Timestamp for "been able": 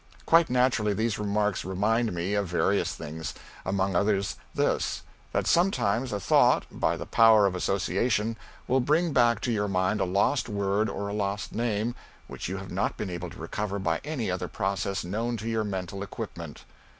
12.97-13.29